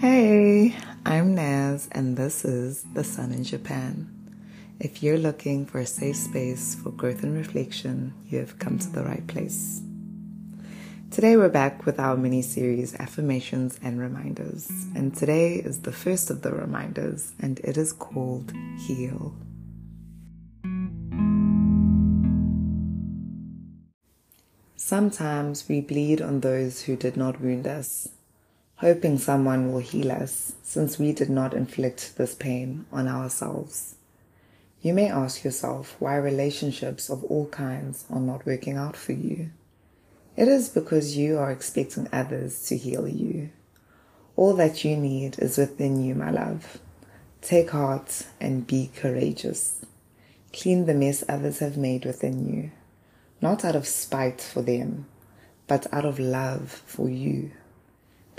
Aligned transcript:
Hey, 0.00 0.74
I'm 1.04 1.34
Naz, 1.34 1.86
and 1.92 2.16
this 2.16 2.42
is 2.42 2.86
The 2.94 3.04
Sun 3.04 3.32
in 3.32 3.44
Japan. 3.44 4.08
If 4.78 5.02
you're 5.02 5.18
looking 5.18 5.66
for 5.66 5.78
a 5.78 5.84
safe 5.84 6.16
space 6.16 6.74
for 6.74 6.90
growth 6.90 7.22
and 7.22 7.36
reflection, 7.36 8.14
you 8.26 8.38
have 8.38 8.58
come 8.58 8.78
to 8.78 8.88
the 8.88 9.04
right 9.04 9.26
place. 9.26 9.82
Today, 11.10 11.36
we're 11.36 11.50
back 11.50 11.84
with 11.84 12.00
our 12.00 12.16
mini 12.16 12.40
series 12.40 12.94
Affirmations 12.94 13.78
and 13.82 14.00
Reminders, 14.00 14.70
and 14.94 15.14
today 15.14 15.56
is 15.56 15.80
the 15.80 15.92
first 15.92 16.30
of 16.30 16.40
the 16.40 16.52
reminders, 16.52 17.32
and 17.38 17.58
it 17.58 17.76
is 17.76 17.92
called 17.92 18.54
Heal. 18.78 19.34
Sometimes 24.76 25.68
we 25.68 25.82
bleed 25.82 26.22
on 26.22 26.40
those 26.40 26.80
who 26.80 26.96
did 26.96 27.18
not 27.18 27.42
wound 27.42 27.66
us, 27.66 28.08
hoping 28.80 29.18
someone 29.18 29.70
will 29.70 29.80
heal 29.80 30.10
us 30.10 30.54
since 30.62 30.98
we 30.98 31.12
did 31.12 31.28
not 31.28 31.52
inflict 31.52 32.16
this 32.16 32.34
pain 32.34 32.86
on 32.90 33.06
ourselves. 33.06 33.94
You 34.80 34.94
may 34.94 35.10
ask 35.10 35.44
yourself 35.44 35.96
why 35.98 36.16
relationships 36.16 37.10
of 37.10 37.22
all 37.24 37.46
kinds 37.48 38.06
are 38.08 38.20
not 38.20 38.46
working 38.46 38.78
out 38.78 38.96
for 38.96 39.12
you. 39.12 39.50
It 40.34 40.48
is 40.48 40.70
because 40.70 41.18
you 41.18 41.36
are 41.36 41.50
expecting 41.50 42.08
others 42.10 42.64
to 42.68 42.76
heal 42.78 43.06
you. 43.06 43.50
All 44.34 44.54
that 44.54 44.82
you 44.82 44.96
need 44.96 45.38
is 45.38 45.58
within 45.58 46.02
you, 46.02 46.14
my 46.14 46.30
love. 46.30 46.78
Take 47.42 47.70
heart 47.72 48.26
and 48.40 48.66
be 48.66 48.90
courageous. 48.96 49.84
Clean 50.54 50.86
the 50.86 50.94
mess 50.94 51.22
others 51.28 51.58
have 51.58 51.76
made 51.76 52.06
within 52.06 52.48
you, 52.48 52.70
not 53.42 53.62
out 53.62 53.76
of 53.76 53.86
spite 53.86 54.40
for 54.40 54.62
them, 54.62 55.04
but 55.66 55.86
out 55.92 56.06
of 56.06 56.18
love 56.18 56.82
for 56.86 57.10
you. 57.10 57.50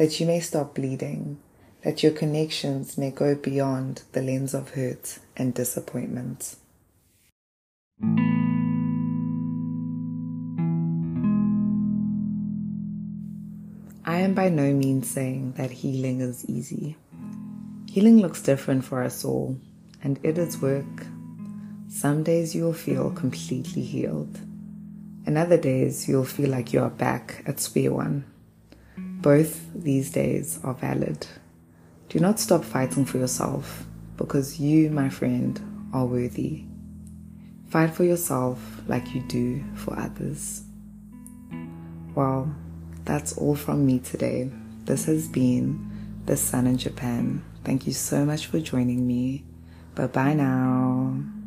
That 0.00 0.18
you 0.18 0.24
may 0.24 0.40
stop 0.40 0.76
bleeding 0.76 1.36
that 1.82 2.02
your 2.02 2.12
connections 2.12 2.96
may 2.96 3.10
go 3.10 3.34
beyond 3.34 4.00
the 4.12 4.22
lens 4.22 4.54
of 4.54 4.70
hurt 4.70 5.18
and 5.36 5.52
disappointment. 5.52 6.56
I 14.06 14.20
am 14.20 14.32
by 14.32 14.48
no 14.48 14.72
means 14.72 15.10
saying 15.10 15.52
that 15.58 15.70
healing 15.70 16.22
is 16.22 16.48
easy. 16.48 16.96
Healing 17.86 18.20
looks 18.20 18.40
different 18.40 18.86
for 18.86 19.02
us 19.02 19.22
all, 19.22 19.58
and 20.02 20.18
it 20.22 20.38
is 20.38 20.62
work. 20.62 21.06
Some 21.90 22.22
days 22.22 22.54
you'll 22.54 22.72
feel 22.72 23.10
completely 23.10 23.82
healed, 23.82 24.40
and 25.26 25.36
other 25.36 25.58
days 25.58 26.08
you'll 26.08 26.24
feel 26.24 26.48
like 26.48 26.72
you 26.72 26.80
are 26.80 26.88
back 26.88 27.42
at 27.44 27.60
square 27.60 27.92
one. 27.92 28.24
Both 29.20 29.70
these 29.74 30.10
days 30.10 30.58
are 30.64 30.74
valid. 30.74 31.26
Do 32.08 32.18
not 32.18 32.40
stop 32.40 32.64
fighting 32.64 33.04
for 33.04 33.18
yourself 33.18 33.86
because 34.16 34.58
you, 34.58 34.90
my 34.90 35.08
friend, 35.08 35.88
are 35.92 36.06
worthy. 36.06 36.64
Fight 37.68 37.94
for 37.94 38.04
yourself 38.04 38.58
like 38.88 39.14
you 39.14 39.20
do 39.22 39.62
for 39.74 39.98
others. 39.98 40.62
Well, 42.14 42.54
that's 43.04 43.36
all 43.36 43.54
from 43.54 43.86
me 43.86 43.98
today. 44.00 44.50
This 44.84 45.04
has 45.04 45.28
been 45.28 46.22
The 46.26 46.36
Sun 46.36 46.66
in 46.66 46.78
Japan. 46.78 47.44
Thank 47.62 47.86
you 47.86 47.92
so 47.92 48.24
much 48.24 48.46
for 48.46 48.58
joining 48.58 49.06
me. 49.06 49.44
Bye 49.94 50.06
bye 50.06 50.34
now. 50.34 51.39